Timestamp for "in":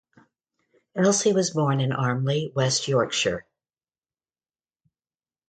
1.79-1.91